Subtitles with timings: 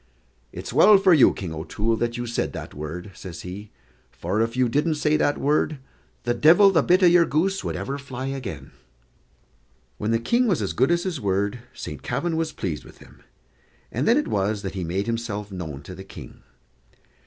[0.51, 3.69] "It's well for you, King O'Toole, that you said that word," says he;
[4.09, 5.77] "for if you didn't say that word,
[6.23, 8.71] the divil the bit o' your goose would ever fly agin."
[9.99, 13.21] When the King was as good as his word, Saint Kavin was pleased with him,
[13.91, 16.41] and then it was that he made himself known to the King.